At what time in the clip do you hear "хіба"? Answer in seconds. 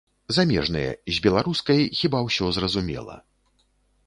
2.01-2.23